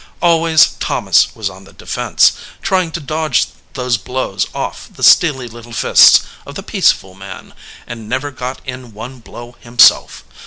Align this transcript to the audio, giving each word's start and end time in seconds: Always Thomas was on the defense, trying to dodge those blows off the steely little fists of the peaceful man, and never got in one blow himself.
Always 0.19 0.69
Thomas 0.79 1.27
was 1.35 1.47
on 1.47 1.65
the 1.65 1.73
defense, 1.73 2.33
trying 2.63 2.89
to 2.93 2.99
dodge 2.99 3.45
those 3.73 3.97
blows 3.97 4.47
off 4.51 4.87
the 4.91 5.03
steely 5.03 5.47
little 5.47 5.73
fists 5.73 6.23
of 6.43 6.55
the 6.55 6.63
peaceful 6.63 7.13
man, 7.13 7.53
and 7.85 8.09
never 8.09 8.31
got 8.31 8.61
in 8.65 8.95
one 8.95 9.19
blow 9.19 9.57
himself. 9.59 10.23